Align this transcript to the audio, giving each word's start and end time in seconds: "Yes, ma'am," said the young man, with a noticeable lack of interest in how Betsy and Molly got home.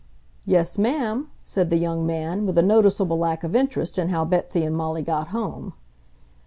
"Yes, 0.47 0.79
ma'am," 0.79 1.29
said 1.45 1.69
the 1.69 1.77
young 1.77 2.07
man, 2.07 2.47
with 2.47 2.57
a 2.57 2.63
noticeable 2.63 3.19
lack 3.19 3.43
of 3.43 3.55
interest 3.55 3.99
in 3.99 4.09
how 4.09 4.25
Betsy 4.25 4.63
and 4.63 4.75
Molly 4.75 5.03
got 5.03 5.27
home. 5.27 5.73